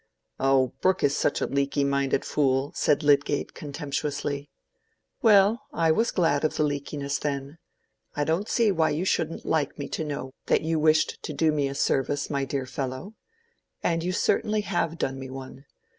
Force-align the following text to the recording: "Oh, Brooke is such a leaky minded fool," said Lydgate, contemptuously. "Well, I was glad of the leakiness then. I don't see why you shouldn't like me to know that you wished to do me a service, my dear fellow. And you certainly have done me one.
"Oh, 0.39 0.73
Brooke 0.81 1.03
is 1.03 1.15
such 1.15 1.41
a 1.41 1.45
leaky 1.45 1.83
minded 1.83 2.25
fool," 2.25 2.71
said 2.73 3.03
Lydgate, 3.03 3.53
contemptuously. 3.53 4.49
"Well, 5.21 5.67
I 5.71 5.91
was 5.91 6.09
glad 6.09 6.43
of 6.43 6.55
the 6.57 6.63
leakiness 6.63 7.19
then. 7.19 7.59
I 8.15 8.23
don't 8.23 8.49
see 8.49 8.71
why 8.71 8.89
you 8.89 9.05
shouldn't 9.05 9.45
like 9.45 9.77
me 9.77 9.87
to 9.89 10.03
know 10.03 10.31
that 10.47 10.61
you 10.63 10.79
wished 10.79 11.21
to 11.21 11.33
do 11.33 11.51
me 11.51 11.67
a 11.67 11.75
service, 11.75 12.31
my 12.31 12.45
dear 12.45 12.65
fellow. 12.65 13.13
And 13.83 14.03
you 14.03 14.11
certainly 14.11 14.61
have 14.61 14.97
done 14.97 15.19
me 15.19 15.29
one. 15.29 15.65